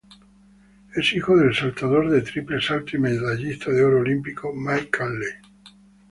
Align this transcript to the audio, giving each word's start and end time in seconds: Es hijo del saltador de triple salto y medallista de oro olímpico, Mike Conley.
Es 0.95 1.13
hijo 1.13 1.37
del 1.37 1.53
saltador 1.53 2.09
de 2.09 2.23
triple 2.23 2.59
salto 2.59 2.97
y 2.97 2.99
medallista 2.99 3.69
de 3.69 3.83
oro 3.83 3.99
olímpico, 3.99 4.51
Mike 4.51 4.89
Conley. 4.89 5.29